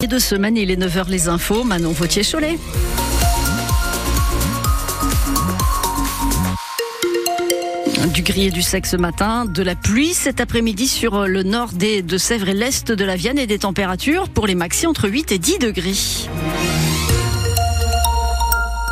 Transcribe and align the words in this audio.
Et 0.00 0.06
de 0.06 0.20
semaine, 0.20 0.56
il 0.56 0.70
est 0.70 0.76
9h 0.76 1.08
les 1.08 1.26
infos, 1.26 1.64
Manon 1.64 1.90
Vautier-Cholet. 1.90 2.56
Du 8.14 8.22
gris 8.22 8.46
et 8.46 8.50
du 8.52 8.62
sec 8.62 8.86
ce 8.86 8.96
matin, 8.96 9.44
de 9.44 9.60
la 9.60 9.74
pluie 9.74 10.14
cet 10.14 10.40
après-midi 10.40 10.86
sur 10.86 11.26
le 11.26 11.42
nord 11.42 11.72
des 11.72 12.02
Deux-Sèvres 12.02 12.50
et 12.50 12.54
l'est 12.54 12.92
de 12.92 13.04
la 13.04 13.16
Vienne 13.16 13.40
et 13.40 13.48
des 13.48 13.58
températures 13.58 14.28
pour 14.28 14.46
les 14.46 14.54
maxi 14.54 14.86
entre 14.86 15.08
8 15.08 15.32
et 15.32 15.38
10 15.38 15.58
degrés. 15.58 16.28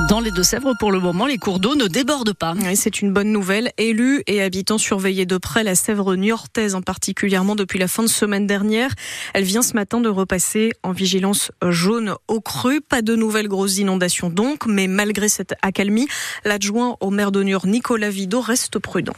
Dans 0.09 0.21
les 0.21 0.31
Deux-Sèvres, 0.31 0.75
pour 0.79 0.93
le 0.93 1.01
moment, 1.01 1.27
les 1.27 1.37
cours 1.37 1.59
d'eau 1.59 1.75
ne 1.75 1.89
débordent 1.89 2.33
pas. 2.33 2.55
c'est 2.77 3.03
une 3.03 3.13
bonne 3.13 3.33
nouvelle. 3.33 3.73
Élus 3.77 4.23
et 4.29 4.41
habitants 4.41 4.79
surveillés 4.79 5.27
de 5.27 5.37
près 5.37 5.65
la 5.65 5.75
Sèvre 5.75 6.15
niortaise, 6.15 6.77
en 6.77 6.83
particulièrement 6.83 7.57
depuis 7.57 7.81
la 7.81 7.89
fin 7.89 8.05
de 8.05 8.09
semaine 8.09 8.47
dernière. 8.47 8.93
Elle 9.35 9.43
vient 9.43 9.63
ce 9.63 9.75
matin 9.75 10.01
de 10.01 10.09
repasser 10.09 10.73
en 10.85 10.93
vigilance 10.93 11.51
jaune 11.69 12.15
au 12.29 12.41
cru. 12.41 12.81
Pas 12.81 13.03
de 13.03 13.17
nouvelles 13.17 13.49
grosses 13.49 13.79
inondations 13.79 14.31
donc, 14.31 14.67
mais 14.67 14.87
malgré 14.87 15.29
cette 15.29 15.55
accalmie, 15.63 16.07
l'adjoint 16.45 16.97
au 17.01 17.11
maire 17.11 17.33
de 17.33 17.43
Niort, 17.43 17.67
Nicolas 17.67 18.11
Vido, 18.11 18.41
reste 18.41 18.79
prudent. 18.79 19.17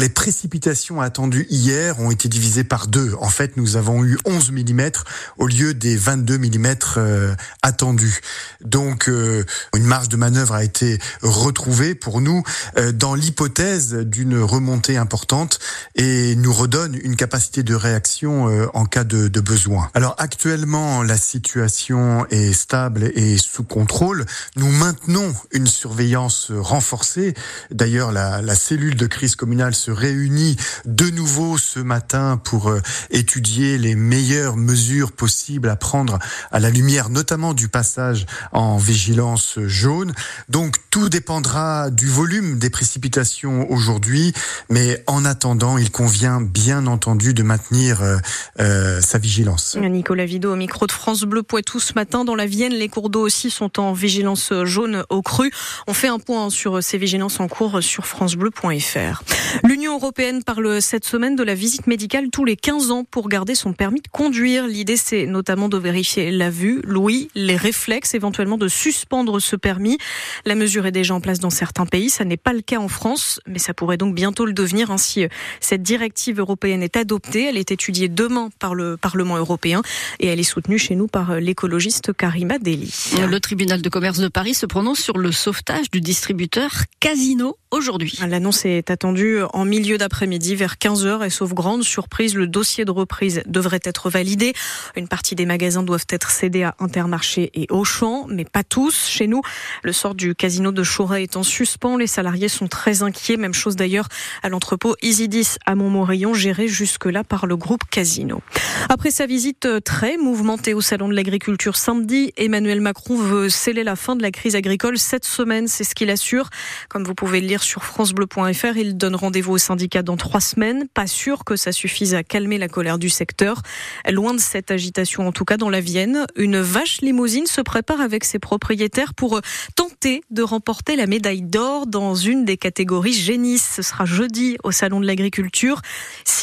Les 0.00 0.08
précipitations 0.08 1.02
attendues 1.02 1.46
hier 1.50 2.00
ont 2.00 2.10
été 2.10 2.26
divisées 2.26 2.64
par 2.64 2.86
deux. 2.86 3.12
En 3.20 3.28
fait, 3.28 3.58
nous 3.58 3.76
avons 3.76 4.02
eu 4.02 4.16
11 4.24 4.50
mm 4.50 4.92
au 5.36 5.46
lieu 5.46 5.74
des 5.74 5.94
22 5.94 6.38
mm 6.38 6.66
euh, 6.96 7.34
attendus. 7.60 8.22
Donc, 8.62 9.10
euh, 9.10 9.44
une 9.76 9.84
marge 9.84 10.08
de 10.08 10.16
manœuvre 10.16 10.54
a 10.54 10.64
été 10.64 10.98
retrouvée 11.20 11.94
pour 11.94 12.22
nous 12.22 12.42
euh, 12.78 12.92
dans 12.92 13.14
l'hypothèse 13.14 13.92
d'une 13.92 14.38
remontée 14.38 14.96
importante 14.96 15.58
et 15.96 16.34
nous 16.34 16.54
redonne 16.54 16.98
une 17.02 17.14
capacité 17.14 17.62
de 17.62 17.74
réaction 17.74 18.48
en 18.72 18.86
cas 18.86 19.04
de, 19.04 19.28
de 19.28 19.40
besoin. 19.40 19.90
Alors, 19.92 20.14
actuellement, 20.16 21.02
la 21.02 21.18
situation 21.18 22.24
est 22.30 22.54
stable 22.54 23.12
et 23.14 23.36
sous 23.36 23.64
contrôle. 23.64 24.24
Nous 24.56 24.70
maintenons 24.70 25.34
une 25.52 25.66
surveillance 25.66 26.50
renforcée. 26.50 27.34
D'ailleurs, 27.70 28.12
la, 28.12 28.40
la 28.40 28.54
cellule 28.54 28.96
de 28.96 29.06
crise 29.06 29.36
communale 29.36 29.74
se 29.74 29.89
réunit 29.90 30.56
de 30.84 31.10
nouveau 31.10 31.58
ce 31.58 31.80
matin 31.80 32.40
pour 32.42 32.68
euh, 32.68 32.80
étudier 33.10 33.78
les 33.78 33.94
meilleures 33.94 34.56
mesures 34.56 35.12
possibles 35.12 35.68
à 35.68 35.76
prendre 35.76 36.18
à 36.50 36.60
la 36.60 36.70
lumière 36.70 37.10
notamment 37.10 37.54
du 37.54 37.68
passage 37.68 38.26
en 38.52 38.76
vigilance 38.78 39.58
jaune. 39.66 40.12
Donc 40.48 40.76
tout 40.90 41.08
dépendra 41.08 41.90
du 41.90 42.08
volume 42.08 42.58
des 42.58 42.70
précipitations 42.70 43.70
aujourd'hui, 43.70 44.32
mais 44.68 45.02
en 45.06 45.24
attendant, 45.24 45.78
il 45.78 45.90
convient 45.90 46.40
bien 46.40 46.86
entendu 46.86 47.34
de 47.34 47.42
maintenir 47.42 48.02
euh, 48.02 48.16
euh, 48.60 49.00
sa 49.00 49.18
vigilance. 49.18 49.76
Nicolas 49.76 50.26
Vido 50.26 50.52
au 50.52 50.56
micro 50.56 50.86
de 50.86 50.92
France 50.92 51.22
Bleu 51.22 51.42
Poitou 51.42 51.80
ce 51.80 51.94
matin. 51.94 52.24
Dans 52.24 52.34
la 52.34 52.46
Vienne, 52.46 52.72
les 52.72 52.88
cours 52.88 53.10
d'eau 53.10 53.22
aussi 53.22 53.50
sont 53.50 53.78
en 53.80 53.92
vigilance 53.92 54.52
jaune 54.64 55.04
au 55.08 55.22
cru. 55.22 55.50
On 55.86 55.94
fait 55.94 56.08
un 56.08 56.18
point 56.18 56.50
sur 56.50 56.82
ces 56.82 56.98
vigilances 56.98 57.40
en 57.40 57.48
cours 57.48 57.82
sur 57.82 58.06
francebleu.fr. 58.06 59.22
L'Union 59.70 59.94
européenne 59.94 60.42
parle 60.42 60.82
cette 60.82 61.04
semaine 61.04 61.36
de 61.36 61.44
la 61.44 61.54
visite 61.54 61.86
médicale 61.86 62.28
tous 62.32 62.44
les 62.44 62.56
15 62.56 62.90
ans 62.90 63.04
pour 63.08 63.28
garder 63.28 63.54
son 63.54 63.72
permis 63.72 64.00
de 64.00 64.08
conduire. 64.08 64.66
L'idée, 64.66 64.96
c'est 64.96 65.26
notamment 65.26 65.68
de 65.68 65.78
vérifier 65.78 66.32
la 66.32 66.50
vue, 66.50 66.80
l'ouïe, 66.82 67.30
les 67.36 67.54
réflexes, 67.54 68.14
éventuellement 68.14 68.58
de 68.58 68.66
suspendre 68.66 69.38
ce 69.38 69.54
permis. 69.54 69.96
La 70.44 70.56
mesure 70.56 70.86
est 70.86 70.90
déjà 70.90 71.14
en 71.14 71.20
place 71.20 71.38
dans 71.38 71.50
certains 71.50 71.86
pays. 71.86 72.10
Ça 72.10 72.24
n'est 72.24 72.36
pas 72.36 72.52
le 72.52 72.62
cas 72.62 72.78
en 72.78 72.88
France, 72.88 73.38
mais 73.46 73.60
ça 73.60 73.72
pourrait 73.72 73.96
donc 73.96 74.12
bientôt 74.12 74.44
le 74.44 74.54
devenir. 74.54 74.90
Ainsi, 74.90 75.26
cette 75.60 75.84
directive 75.84 76.40
européenne 76.40 76.82
est 76.82 76.96
adoptée. 76.96 77.44
Elle 77.44 77.56
est 77.56 77.70
étudiée 77.70 78.08
demain 78.08 78.50
par 78.58 78.74
le 78.74 78.96
Parlement 78.96 79.36
européen 79.36 79.82
et 80.18 80.26
elle 80.26 80.40
est 80.40 80.42
soutenue 80.42 80.78
chez 80.80 80.96
nous 80.96 81.06
par 81.06 81.38
l'écologiste 81.38 82.12
Karima 82.12 82.58
Deli. 82.58 82.92
Le 83.24 83.38
tribunal 83.38 83.82
de 83.82 83.88
commerce 83.88 84.18
de 84.18 84.26
Paris 84.26 84.54
se 84.54 84.66
prononce 84.66 84.98
sur 84.98 85.16
le 85.16 85.30
sauvetage 85.30 85.92
du 85.92 86.00
distributeur 86.00 86.72
Casino 86.98 87.56
aujourd'hui. 87.70 88.18
L'annonce 88.26 88.64
est 88.64 88.90
attendue 88.90 89.38
en 89.52 89.59
milieu 89.64 89.98
d'après-midi 89.98 90.54
vers 90.54 90.74
15h 90.74 91.24
et 91.24 91.30
sauf 91.30 91.52
grande 91.54 91.82
surprise, 91.82 92.34
le 92.34 92.46
dossier 92.46 92.84
de 92.84 92.90
reprise 92.90 93.42
devrait 93.46 93.80
être 93.84 94.10
validé. 94.10 94.52
Une 94.96 95.08
partie 95.08 95.34
des 95.34 95.46
magasins 95.46 95.82
doivent 95.82 96.06
être 96.08 96.30
cédés 96.30 96.62
à 96.62 96.74
Intermarché 96.78 97.50
et 97.54 97.66
Auchan, 97.70 98.26
mais 98.28 98.44
pas 98.44 98.64
tous. 98.64 99.06
Chez 99.08 99.26
nous, 99.26 99.42
le 99.82 99.92
sort 99.92 100.14
du 100.14 100.34
casino 100.34 100.72
de 100.72 100.82
Chauray 100.82 101.24
est 101.24 101.36
en 101.36 101.42
suspens. 101.42 101.96
Les 101.96 102.06
salariés 102.06 102.48
sont 102.48 102.68
très 102.68 103.02
inquiets. 103.02 103.36
Même 103.36 103.54
chose 103.54 103.76
d'ailleurs 103.76 104.08
à 104.42 104.48
l'entrepôt 104.48 104.96
Isidis 105.02 105.56
à 105.66 105.74
Montmorillon, 105.74 106.34
géré 106.34 106.68
jusque-là 106.68 107.24
par 107.24 107.46
le 107.46 107.56
groupe 107.56 107.82
Casino. 107.90 108.42
Après 108.88 109.10
sa 109.10 109.26
visite 109.26 109.68
très 109.84 110.16
mouvementée 110.16 110.74
au 110.74 110.80
Salon 110.80 111.08
de 111.08 111.14
l'Agriculture 111.14 111.76
samedi, 111.76 112.32
Emmanuel 112.36 112.80
Macron 112.80 113.16
veut 113.16 113.48
sceller 113.48 113.84
la 113.84 113.96
fin 113.96 114.16
de 114.16 114.22
la 114.22 114.30
crise 114.30 114.56
agricole 114.56 114.98
cette 114.98 115.24
semaine. 115.24 115.68
C'est 115.68 115.84
ce 115.84 115.94
qu'il 115.94 116.10
assure. 116.10 116.50
Comme 116.88 117.04
vous 117.04 117.14
pouvez 117.14 117.40
le 117.40 117.46
lire 117.46 117.62
sur 117.62 117.84
francebleu.fr, 117.84 118.76
il 118.76 118.96
donne 118.96 119.14
rendez-vous 119.14 119.49
au 119.50 119.58
syndicat 119.58 120.02
dans 120.02 120.16
trois 120.16 120.40
semaines. 120.40 120.86
Pas 120.92 121.06
sûr 121.06 121.44
que 121.44 121.56
ça 121.56 121.72
suffise 121.72 122.14
à 122.14 122.22
calmer 122.22 122.58
la 122.58 122.68
colère 122.68 122.98
du 122.98 123.08
secteur. 123.08 123.62
Loin 124.10 124.34
de 124.34 124.40
cette 124.40 124.70
agitation, 124.70 125.26
en 125.26 125.32
tout 125.32 125.44
cas 125.44 125.56
dans 125.56 125.70
la 125.70 125.80
Vienne, 125.80 126.26
une 126.36 126.60
vache 126.60 127.00
limousine 127.00 127.46
se 127.46 127.60
prépare 127.60 128.00
avec 128.00 128.24
ses 128.24 128.38
propriétaires 128.38 129.14
pour 129.14 129.40
tenter 129.76 130.22
de 130.30 130.42
remporter 130.42 130.96
la 130.96 131.06
médaille 131.06 131.42
d'or 131.42 131.86
dans 131.86 132.14
une 132.14 132.44
des 132.44 132.56
catégories 132.56 133.12
génisses. 133.12 133.74
Ce 133.76 133.82
sera 133.82 134.04
jeudi 134.04 134.56
au 134.64 134.72
Salon 134.72 135.00
de 135.00 135.06
l'Agriculture. 135.06 135.82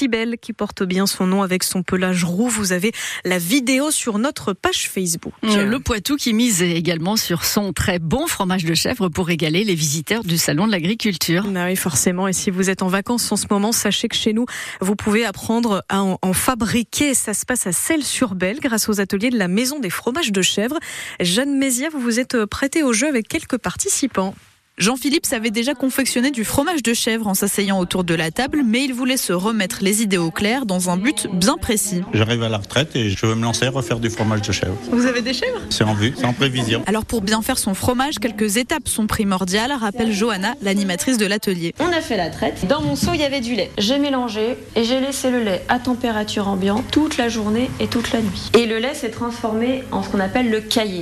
belle 0.09 0.37
qui 0.39 0.53
porte 0.53 0.83
bien 0.83 1.05
son 1.07 1.27
nom 1.27 1.41
avec 1.41 1.63
son 1.63 1.83
pelage 1.83 2.23
roux. 2.23 2.47
Vous 2.47 2.71
avez 2.71 2.91
la 3.25 3.37
vidéo 3.37 3.91
sur 3.91 4.19
notre 4.19 4.53
page 4.53 4.89
Facebook. 4.89 5.33
Le 5.43 5.77
Poitou 5.79 6.15
qui 6.15 6.33
mise 6.33 6.61
également 6.61 7.15
sur 7.15 7.45
son 7.45 7.73
très 7.73 7.99
bon 7.99 8.27
fromage 8.27 8.65
de 8.65 8.73
chèvre 8.73 9.09
pour 9.09 9.27
régaler 9.27 9.63
les 9.63 9.75
visiteurs 9.75 10.23
du 10.23 10.37
Salon 10.37 10.67
de 10.67 10.71
l'Agriculture. 10.71 11.45
Ah 11.55 11.65
oui, 11.65 11.75
forcément. 11.75 12.27
Et 12.27 12.33
si 12.33 12.51
vous 12.51 12.69
êtes 12.69 12.81
en 12.81 12.87
vacances 12.87 12.96
en 13.31 13.35
ce 13.35 13.45
moment, 13.49 13.71
sachez 13.71 14.07
que 14.07 14.15
chez 14.15 14.33
nous, 14.33 14.45
vous 14.81 14.95
pouvez 14.95 15.25
apprendre 15.25 15.83
à 15.89 16.01
en, 16.01 16.33
fabriquer. 16.33 17.13
Ça 17.13 17.33
se 17.33 17.45
passe 17.45 17.67
à 17.67 17.71
Celles-sur-Belle 17.71 18.59
grâce 18.59 18.89
aux 18.89 18.99
ateliers 18.99 19.29
de 19.29 19.37
la 19.37 19.47
Maison 19.47 19.79
des 19.79 19.89
fromages 19.89 20.31
de 20.31 20.41
chèvre. 20.41 20.77
Jeanne 21.19 21.57
Mézia, 21.57 21.89
vous 21.89 21.99
vous 21.99 22.19
êtes 22.19 22.45
prêtée 22.45 22.83
au 22.83 22.93
jeu 22.93 23.07
avec 23.07 23.27
quelques 23.27 23.57
participants. 23.57 24.35
Jean-Philippe 24.79 25.25
savait 25.25 25.49
déjà 25.49 25.73
confectionner 25.73 26.29
du 26.29 26.45
fromage 26.45 26.83
de 26.83 26.93
chèvre 26.93 27.25
en 27.25 27.33
s'asseyant 27.33 27.79
autour 27.79 28.03
de 28.03 28.13
la 28.13 28.29
table, 28.29 28.61
mais 28.63 28.83
il 28.83 28.93
voulait 28.93 29.17
se 29.17 29.33
remettre 29.33 29.79
les 29.81 30.03
idées 30.03 30.19
au 30.19 30.29
clair 30.29 30.67
dans 30.67 30.91
un 30.91 30.97
but 30.97 31.25
bien 31.33 31.57
précis. 31.57 32.03
J'arrive 32.13 32.43
à 32.43 32.49
la 32.49 32.59
retraite 32.59 32.95
et 32.95 33.09
je 33.09 33.25
veux 33.25 33.33
me 33.33 33.41
lancer 33.41 33.65
à 33.65 33.71
refaire 33.71 33.99
du 33.99 34.11
fromage 34.11 34.43
de 34.43 34.51
chèvre. 34.51 34.77
Vous 34.91 35.07
avez 35.07 35.23
des 35.23 35.33
chèvres? 35.33 35.61
C'est 35.71 35.83
en 35.83 35.95
vue, 35.95 36.13
c'est 36.15 36.25
en 36.25 36.33
prévision. 36.33 36.83
Alors 36.85 37.05
pour 37.05 37.23
bien 37.23 37.41
faire 37.41 37.57
son 37.57 37.73
fromage, 37.73 38.19
quelques 38.19 38.57
étapes 38.57 38.87
sont 38.87 39.07
primordiales, 39.07 39.71
rappelle 39.71 40.11
Johanna, 40.11 40.53
l'animatrice 40.61 41.17
de 41.17 41.25
l'atelier. 41.25 41.73
On 41.79 41.91
a 41.91 41.99
fait 41.99 42.15
la 42.15 42.29
traite. 42.29 42.67
Dans 42.67 42.83
mon 42.83 42.95
seau, 42.95 43.13
il 43.15 43.19
y 43.19 43.25
avait 43.25 43.41
du 43.41 43.55
lait. 43.55 43.71
J'ai 43.79 43.97
mélangé 43.97 44.57
et 44.75 44.83
j'ai 44.83 44.99
laissé 44.99 45.31
le 45.31 45.41
lait 45.41 45.65
à 45.69 45.79
température 45.79 46.47
ambiante 46.47 46.83
toute 46.91 47.17
la 47.17 47.29
journée 47.29 47.71
et 47.79 47.87
toute 47.87 48.11
la 48.11 48.21
nuit. 48.21 48.51
Et 48.53 48.67
le 48.67 48.77
lait 48.77 48.93
s'est 48.93 49.09
transformé 49.09 49.85
en 49.91 50.03
ce 50.03 50.09
qu'on 50.09 50.19
appelle 50.19 50.51
le 50.51 50.61
caillé 50.61 51.01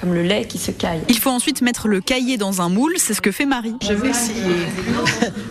comme 0.00 0.14
le 0.14 0.22
lait 0.22 0.44
qui 0.44 0.58
se 0.58 0.70
caille. 0.70 1.00
Il 1.08 1.18
faut 1.18 1.30
ensuite 1.30 1.62
mettre 1.62 1.88
le 1.88 2.00
cahier 2.00 2.36
dans 2.36 2.60
un 2.60 2.68
moule, 2.68 2.94
c'est 2.98 3.14
ce 3.14 3.20
que 3.20 3.32
fait 3.32 3.46
Marie. 3.46 3.74
Je 3.82 3.94
vais 3.94 4.10
essayer 4.10 4.66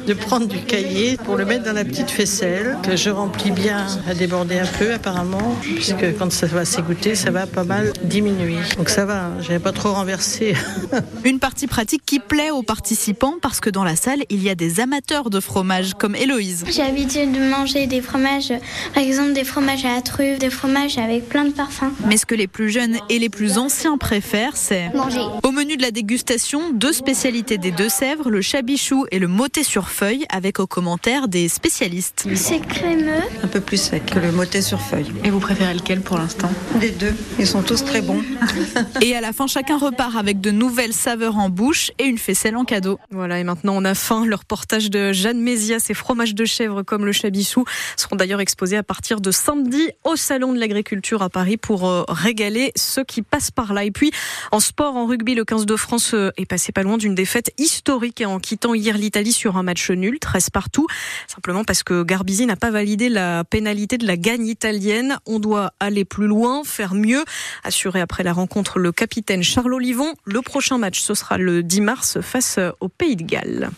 de 0.08 0.14
prendre 0.14 0.48
du 0.48 0.62
cahier 0.62 1.18
pour 1.18 1.36
le 1.36 1.46
mettre 1.46 1.66
dans 1.66 1.74
la 1.74 1.84
petite 1.84 2.12
faisselle, 2.12 2.78
que 2.84 2.96
je 2.96 3.10
remplis 3.10 3.52
bien 3.52 3.88
à 4.08 4.14
déborder 4.14 4.60
un 4.60 4.66
peu 4.66 4.94
apparemment, 4.94 5.56
puisque 5.62 6.18
quand 6.18 6.32
ça 6.32 6.48
va 6.48 6.66
s'égoutter, 6.66 7.16
ça 7.16 7.32
va 7.32 7.48
pas 7.48 7.64
mal 7.64 7.92
diminuer. 8.04 8.58
Donc 8.78 8.90
ça 8.90 9.06
va, 9.06 9.32
je 9.42 9.48
n'avais 9.48 9.60
pas 9.60 9.72
trop 9.72 9.94
renversé. 9.94 10.56
Une 11.24 11.40
partie 11.40 11.68
pratique 11.68 12.04
qui 12.06 12.20
plaît 12.20 12.52
aux 12.52 12.64
participants 12.64 13.36
parce 13.42 13.60
que 13.60 13.70
dans 13.70 13.84
la 13.84 13.96
salle, 13.96 14.24
il 14.30 14.44
y 14.44 14.50
a 14.50 14.56
des 14.56 14.80
amateurs 14.80 15.30
de 15.30 15.40
fromage 15.40 15.94
comme 15.96 16.16
Héloïse. 16.16 16.66
J'ai 16.70 16.84
l'habitude 16.84 17.32
de 17.32 17.50
manger 17.50 17.88
des 17.88 18.02
fromages, 18.02 18.54
par 18.94 19.04
exemple 19.04 19.34
des 19.34 19.44
fromages 19.44 19.86
à 19.86 19.96
la 19.96 20.02
truffe, 20.02 20.38
des 20.38 20.50
fromages 20.50 20.98
avec 20.98 21.28
plein 21.28 21.46
de 21.46 21.52
parfums. 21.52 21.92
Mais 22.08 22.18
ce 22.18 22.26
que 22.26 22.36
les 22.36 22.48
plus 22.48 22.70
jeunes 22.70 22.98
et 23.10 23.18
les 23.18 23.30
plus 23.30 23.58
anciens 23.58 23.98
préfèrent, 23.98 24.35
c'est 24.56 24.90
manger. 24.94 25.26
Au 25.44 25.52
menu 25.52 25.78
de 25.78 25.82
la 25.82 25.92
dégustation, 25.92 26.74
deux 26.74 26.92
spécialités 26.92 27.58
des 27.58 27.72
Deux-Sèvres, 27.72 28.30
le 28.30 28.42
chabichou 28.42 29.06
et 29.12 29.20
le 29.20 29.28
moté 29.28 29.64
sur 29.64 29.90
feuille, 29.90 30.26
avec 30.30 30.60
aux 30.60 30.68
commentaires 30.68 31.28
des 31.28 31.48
spécialistes. 31.48 32.28
C'est 32.36 32.60
crémeux. 32.60 33.22
Un 33.44 33.48
peu 33.48 33.62
plus 33.62 33.78
sec 33.78 34.06
que 34.06 34.20
le 34.20 34.32
moté 34.32 34.62
sur 34.62 34.82
feuille. 34.82 35.12
Et 35.24 35.30
vous 35.30 35.40
préférez 35.40 35.74
lequel 35.74 36.02
pour 36.02 36.18
l'instant? 36.18 36.50
Les 36.82 36.92
deux. 36.92 37.14
Ils 37.40 37.48
sont 37.48 37.62
tous 37.62 37.84
très 37.86 38.02
bons. 38.02 38.22
et 39.02 39.16
à 39.16 39.22
la 39.22 39.32
fin, 39.32 39.48
chacun 39.48 39.78
repart 39.78 40.16
avec 40.18 40.42
de 40.42 40.52
nouvelles 40.52 40.94
saveurs 40.94 41.38
en 41.38 41.50
bouche 41.50 41.92
et 42.00 42.06
une 42.06 42.18
faisselle 42.18 42.58
en 42.58 42.66
cadeau. 42.66 43.00
Voilà, 43.12 43.40
et 43.40 43.44
maintenant 43.44 43.76
on 43.78 43.86
a 43.86 43.96
faim. 43.96 44.26
Le 44.26 44.36
reportage 44.36 44.90
de 44.90 45.14
Jeanne 45.14 45.40
Mézia, 45.40 45.80
ses 45.80 45.94
fromages 45.94 46.36
de 46.36 46.46
chèvre 46.46 46.84
comme 46.84 47.06
le 47.06 47.12
chabichou 47.12 47.64
seront 47.96 48.16
d'ailleurs 48.18 48.42
exposés 48.42 48.78
à 48.78 48.84
partir 48.84 49.22
de 49.22 49.32
samedi 49.32 49.90
au 50.04 50.16
Salon 50.16 50.52
de 50.52 50.60
l'Agriculture 50.60 51.22
à 51.22 51.30
Paris 51.30 51.58
pour 51.58 51.88
euh, 51.88 52.04
régaler 52.10 52.72
ceux 52.76 53.04
qui 53.04 53.22
passent 53.22 53.52
par 53.52 53.74
là. 53.74 53.86
Et 53.86 53.92
puis, 53.92 54.12
En 54.52 54.60
sport, 54.60 54.96
en 54.96 55.06
rugby, 55.06 55.36
le 55.36 55.46
15 55.46 55.66
de 55.66 55.76
France 55.76 56.14
euh, 56.14 56.32
est 56.38 56.46
passé 56.46 56.72
pas 56.72 56.84
loin 56.84 56.98
d'une 56.98 57.16
défaite 57.16 57.52
historique 57.58 58.24
en 58.26 58.40
quittant 58.40 58.74
hier 58.74 58.98
l'Italie 58.98 59.34
sur 59.34 59.58
un 59.58 59.64
match 59.64 59.90
nul, 59.92 60.20
13 60.20 60.50
partout. 60.50 60.88
Simplement 61.28 61.64
parce 61.64 61.84
que 61.84 62.04
Garbisi 62.04 62.46
n'a 62.46 62.56
pas 62.56 62.72
validé 62.72 63.10
la 63.10 63.44
pénalité 63.44 63.98
de 63.98 64.08
la 64.08 64.18
gagne 64.18 64.48
italienne. 64.48 65.18
On 65.26 65.40
doit 65.40 65.74
aller 65.80 66.06
plus 66.06 66.28
loin, 66.28 66.64
faire 66.64 66.94
mieux, 66.94 67.24
assuré 67.64 68.02
après 68.02 68.24
la 68.24 68.34
rencontre 68.34 68.80
le 68.80 68.92
capitaine 68.92 69.44
Charles 69.44 69.74
Olivon. 69.74 70.14
Le 70.26 70.42
prochain 70.42 70.78
match, 70.78 71.00
ce 71.00 71.14
sera 71.14 71.38
le 71.38 71.64
10 71.64 71.82
mars 71.82 72.22
face 72.22 72.60
au 72.80 72.88
Pays 72.88 73.16
de 73.16 73.24
Galles. 73.24 73.70